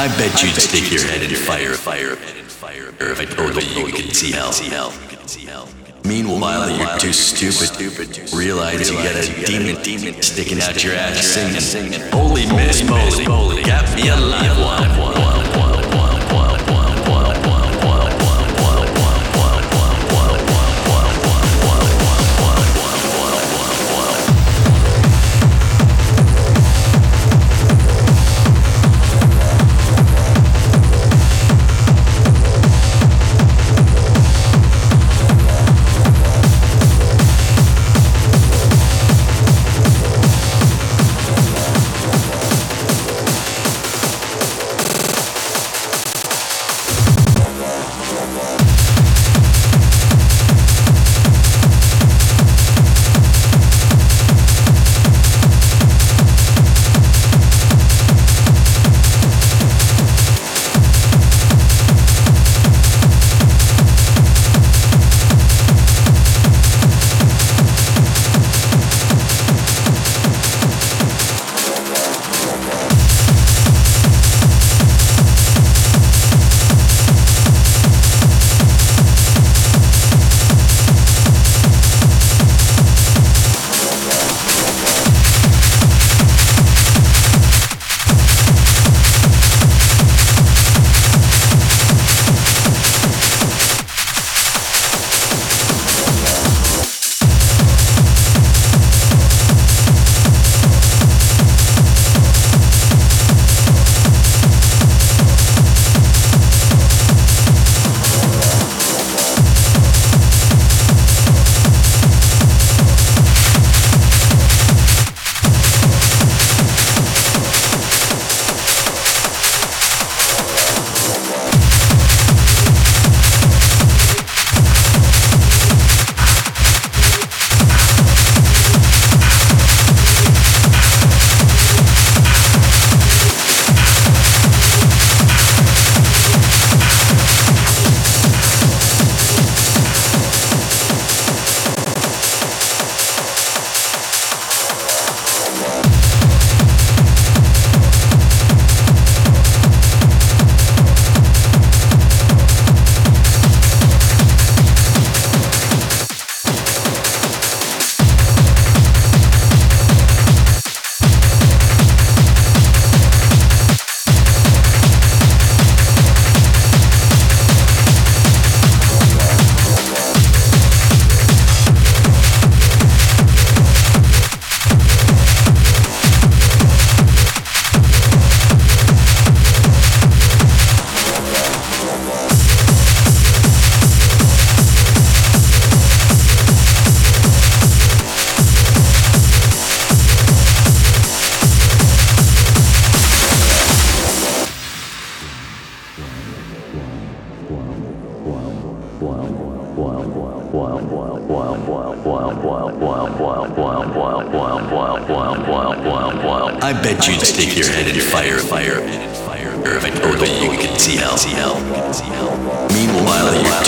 I 0.00 0.08
bet 0.16 0.42
you'd 0.42 0.54
stick 0.54 0.90
your 0.90 1.02
head 1.02 1.20
in 1.20 1.36
fire, 1.36 1.74
fire, 1.74 2.16
fire, 2.16 2.88
or 3.00 3.12
if 3.12 3.20
I 3.20 3.26
told 3.26 3.62
you 3.62 3.86
you 3.86 3.92
could 3.92 4.16
see 4.16 4.32
hell, 4.32 4.50
see 4.50 4.70
hell. 4.70 4.94
Meanwhile, 6.06 6.74
you're 6.74 6.98
too 6.98 7.12
stupid. 7.12 8.32
realize 8.32 8.90
you 8.90 8.96
got 8.96 9.14
a 9.14 9.44
demon, 9.44 9.82
demon 9.82 10.22
sticking 10.22 10.62
out 10.62 10.82
your 10.82 10.94
ass 10.94 11.18
singing, 11.18 12.00
Holy 12.12 12.46
Miss 12.46 12.82
Moly, 12.82 13.62
got 13.62 13.94
me 13.94 14.08
alive, 14.08 14.58
one, 14.58 15.60
one. 15.60 15.69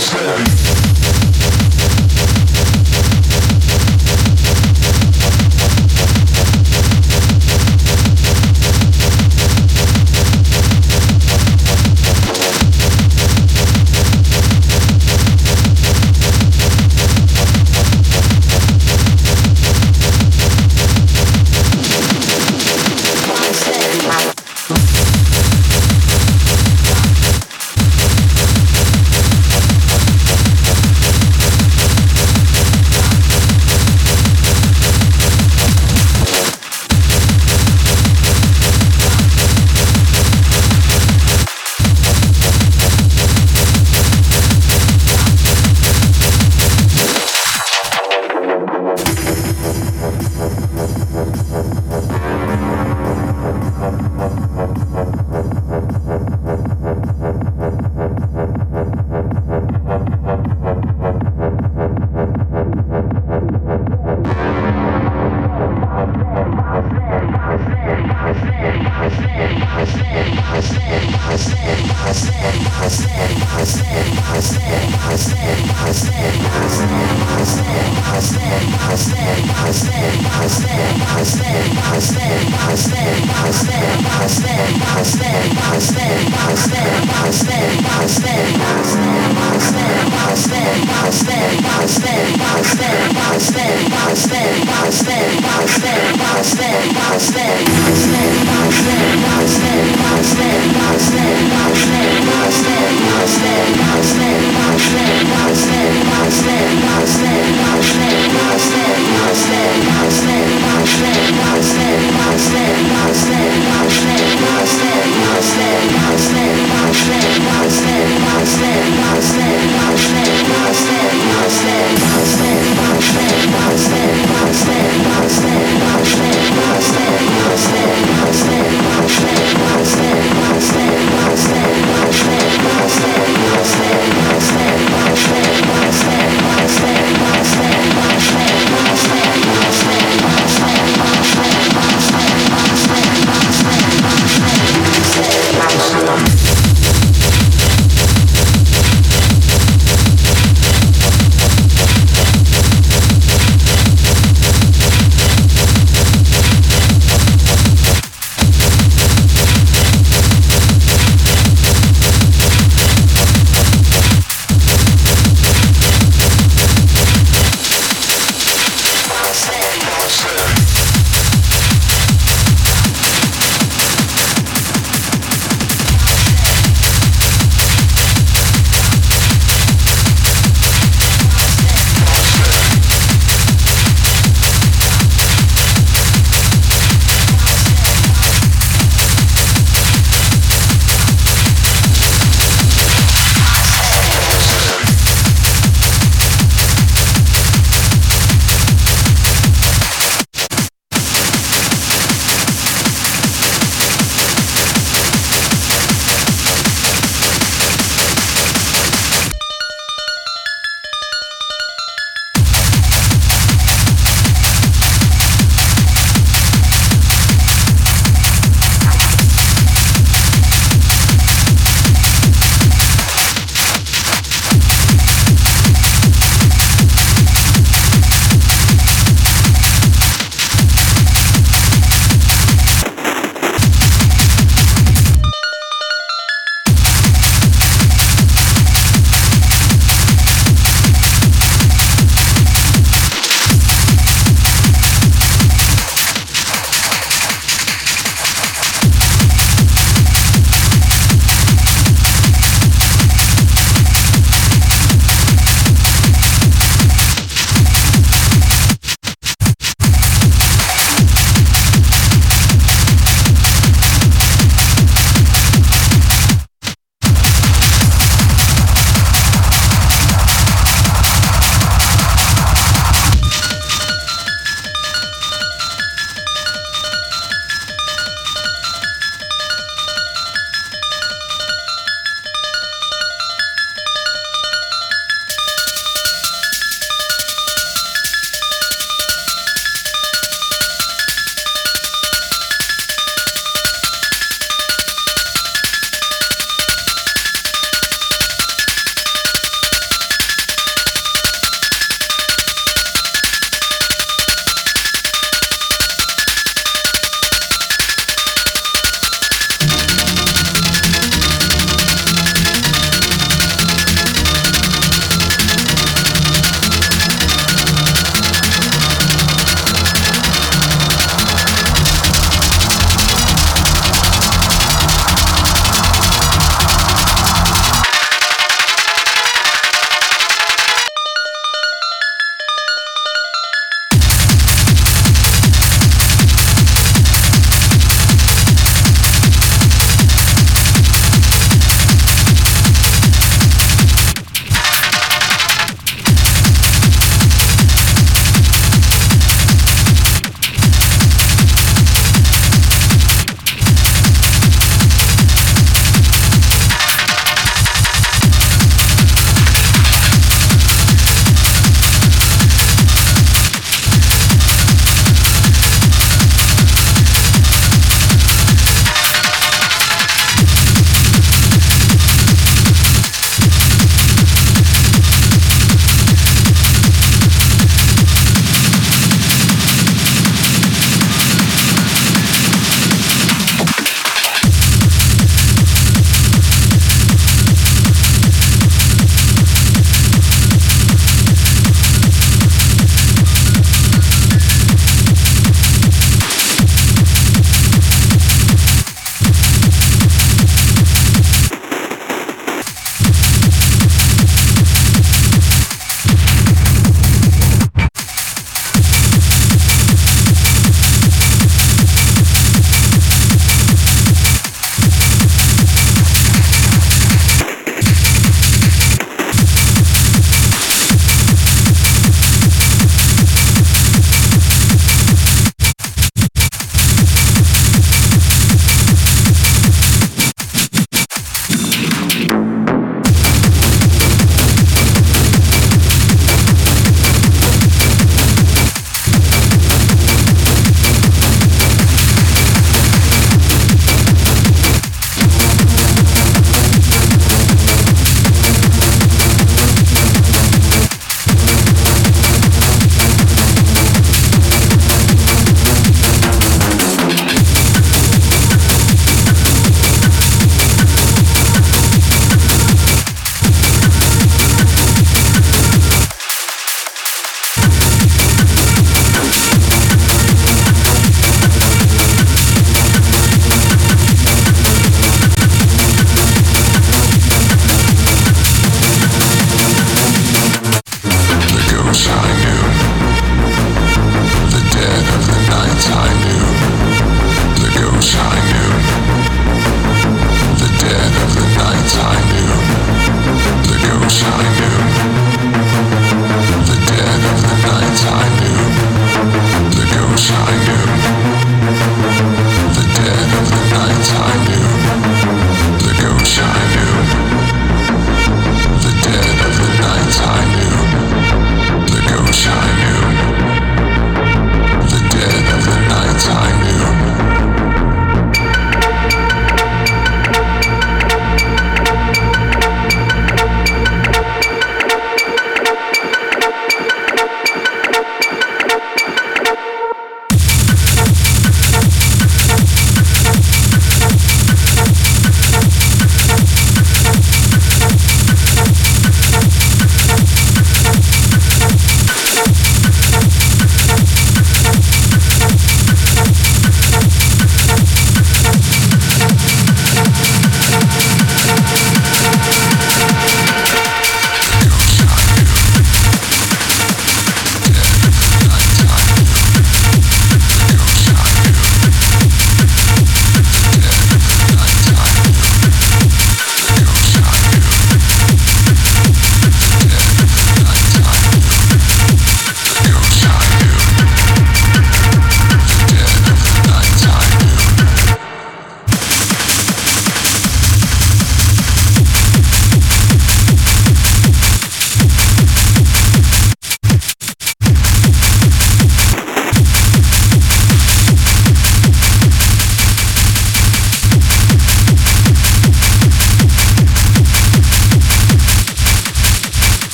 steady. 0.00 0.69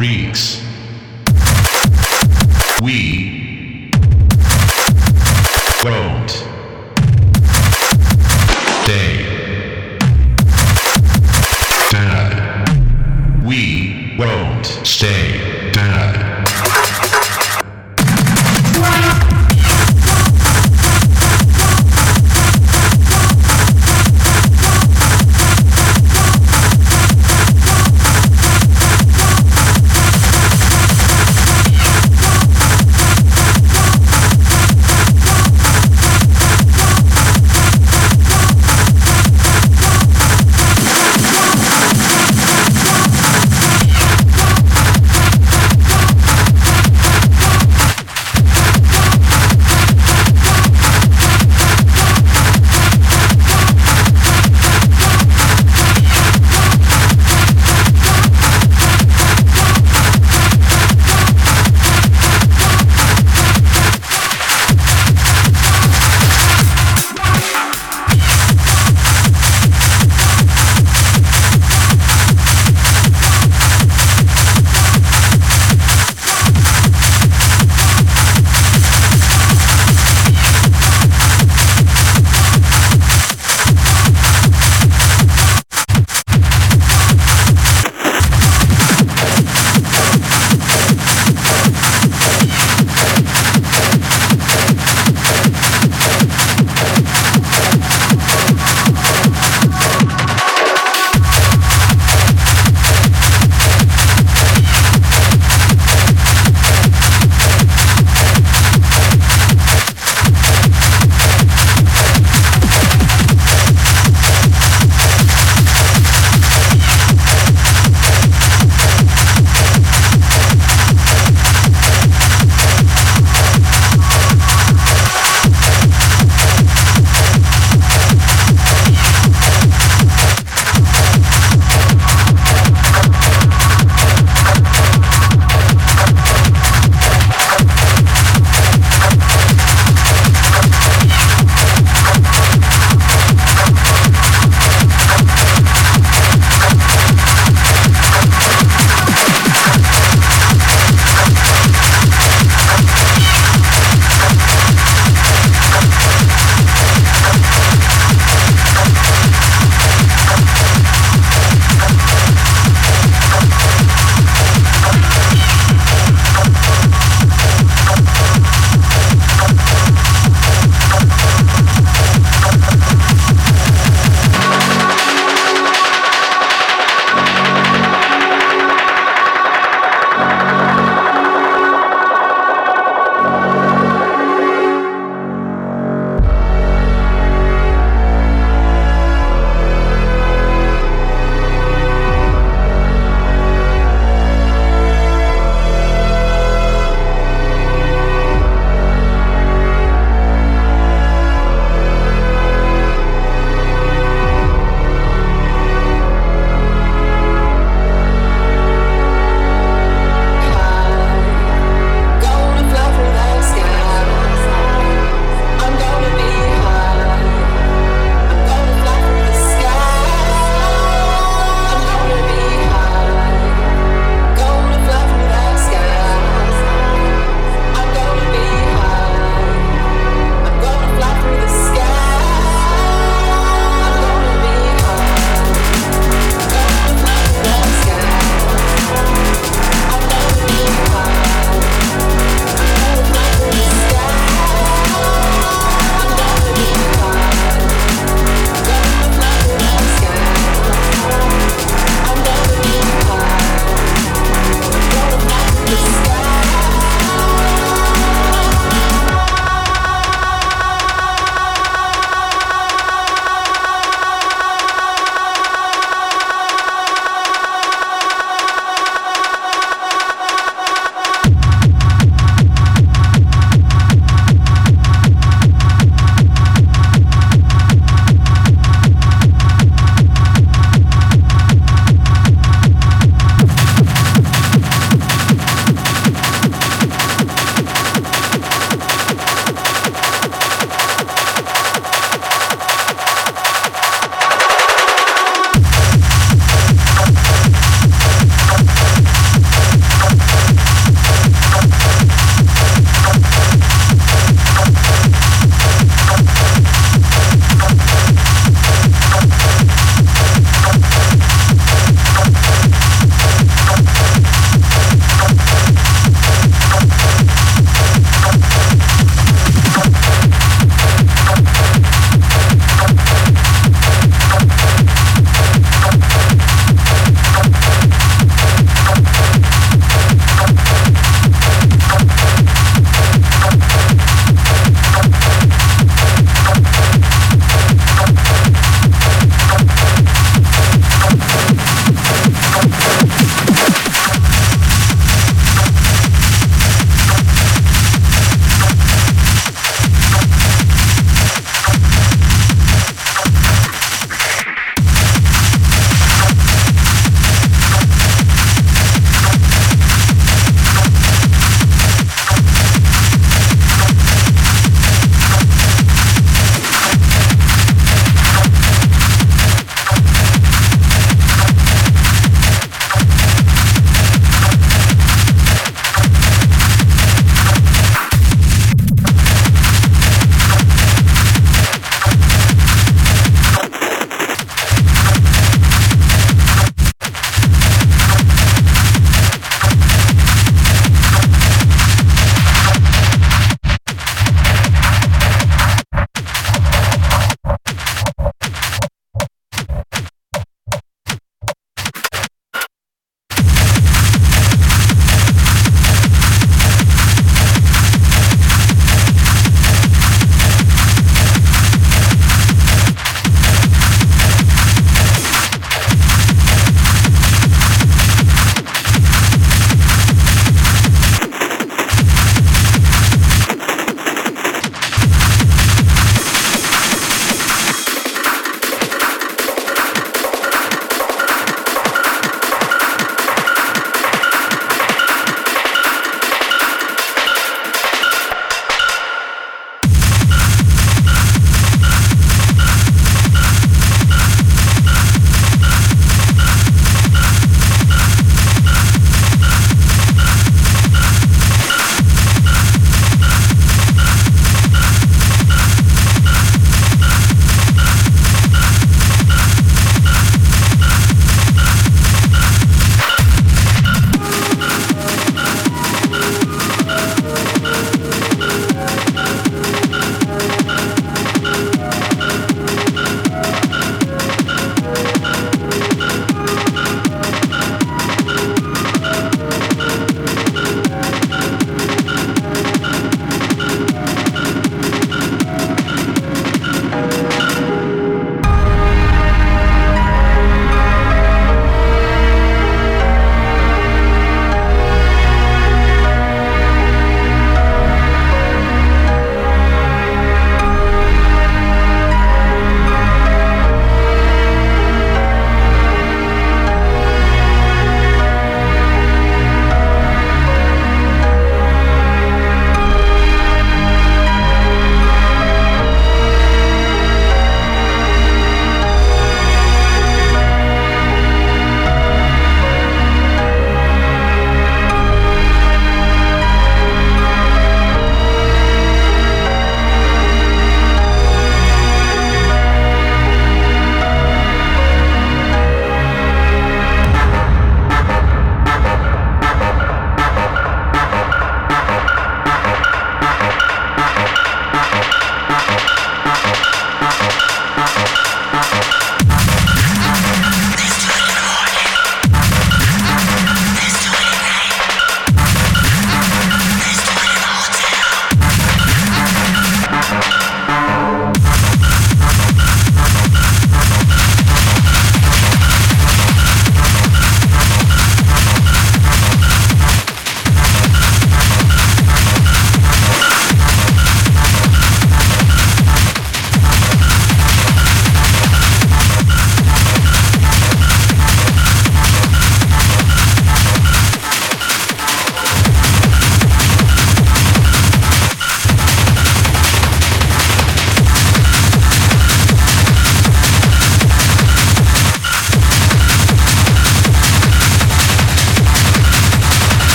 Freaks. 0.00 0.39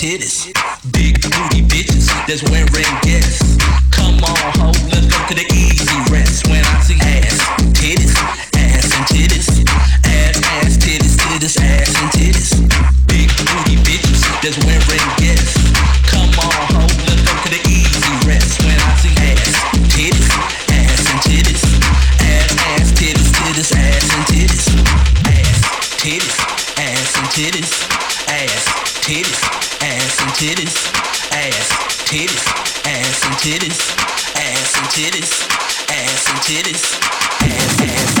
talented 0.00 0.29
did 36.50 36.66
his 36.66 36.98
ass, 37.42 37.80
ass. 37.80 38.19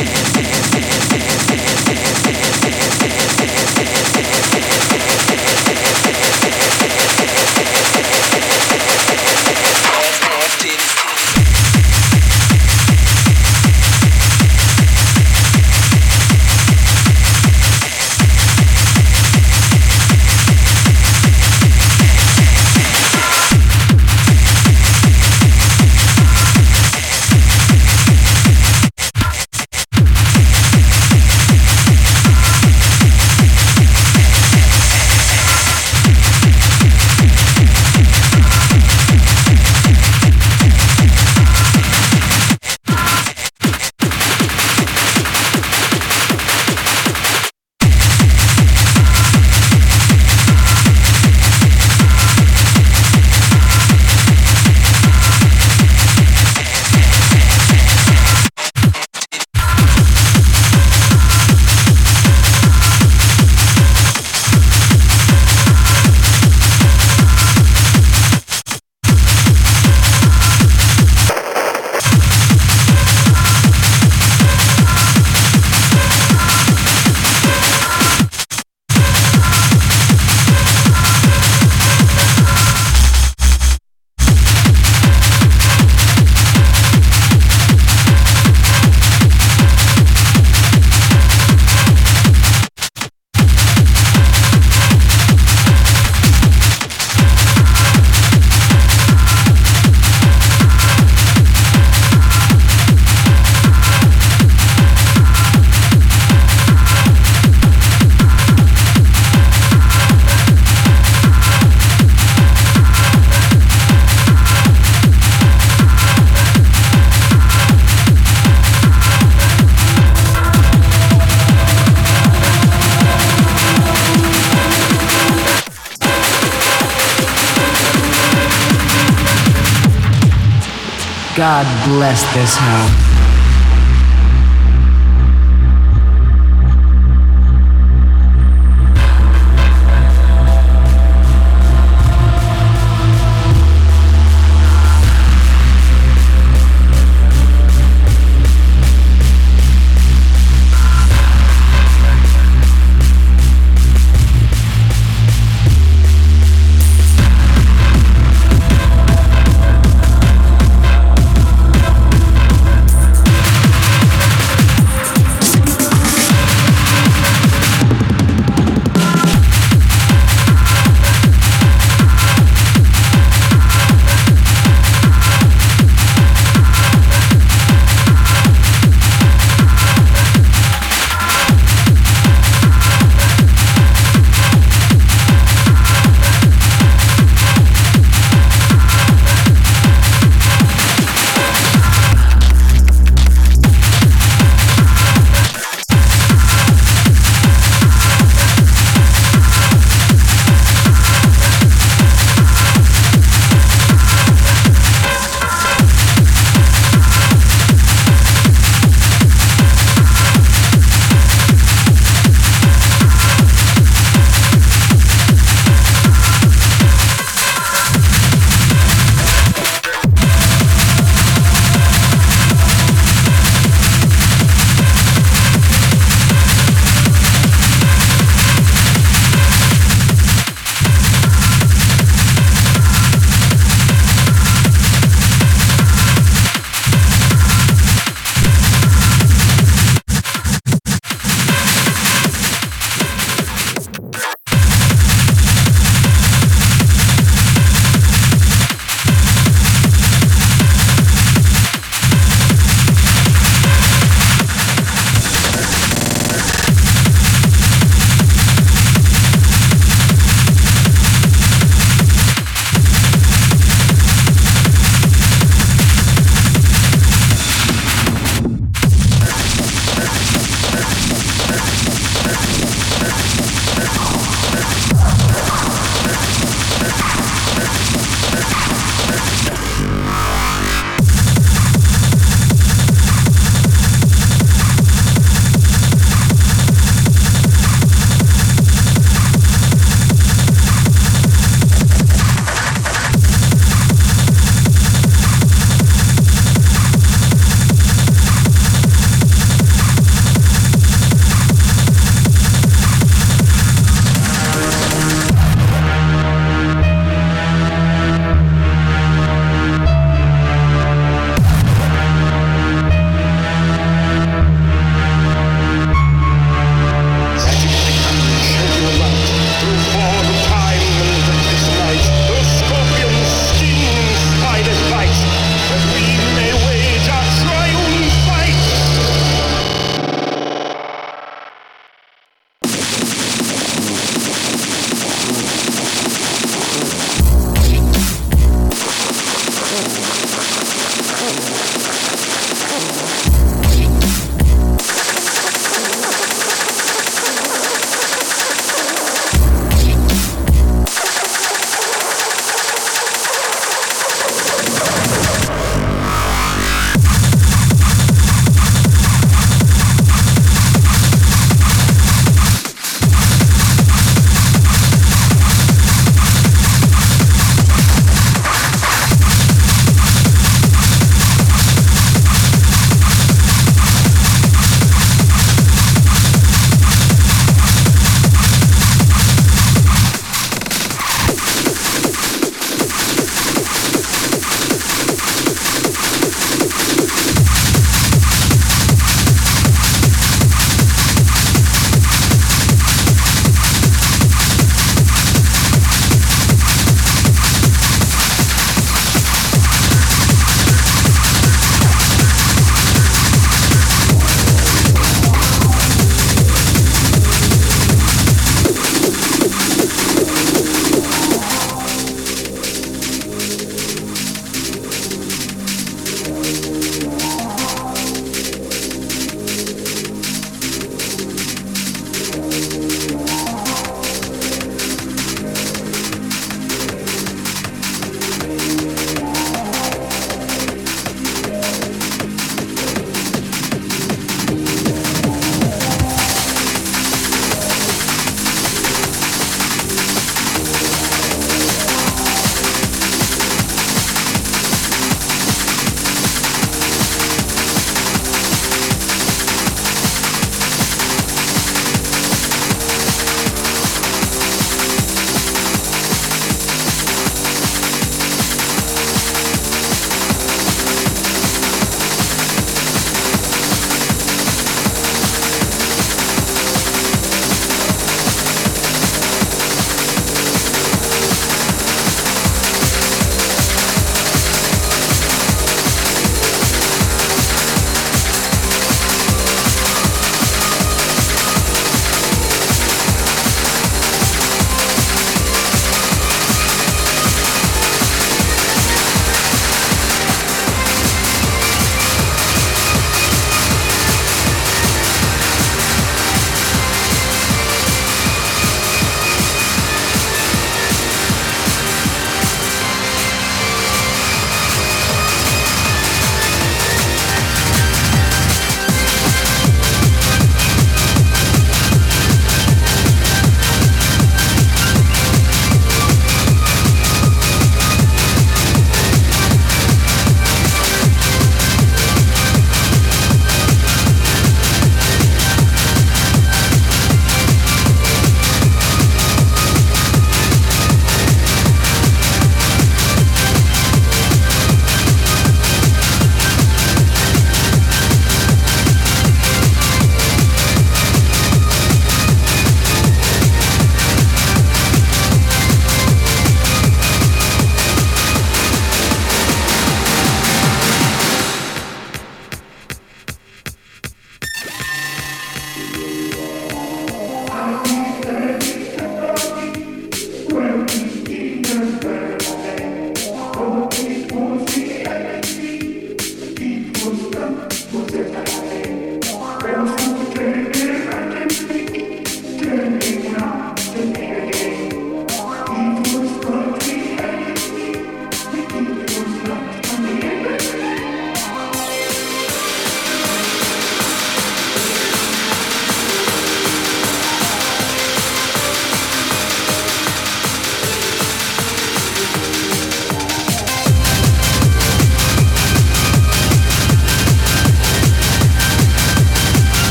Bless 132.10 132.34
this 132.34 132.56
house. 132.56 132.79